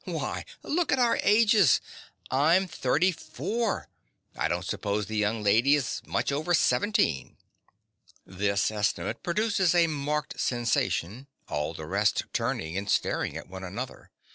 Why, 0.05 0.45
look 0.63 0.91
at 0.91 0.97
our 0.97 1.19
ages! 1.21 1.79
I'm 2.31 2.65
thirty 2.67 3.11
four: 3.11 3.87
I 4.35 4.47
don't 4.47 4.65
suppose 4.65 5.05
the 5.05 5.15
young 5.15 5.43
lady 5.43 5.75
is 5.75 6.01
much 6.07 6.31
over 6.31 6.55
seventeen. 6.55 7.37
(_This 8.27 8.71
estimate 8.71 9.21
produces 9.21 9.75
a 9.75 9.85
marked 9.85 10.39
sensation, 10.39 11.27
all 11.47 11.75
the 11.75 11.85
rest 11.85 12.23
turning 12.33 12.75
and 12.79 12.89
staring 12.89 13.37
at 13.37 13.47
one 13.47 13.63
another. 13.63 14.09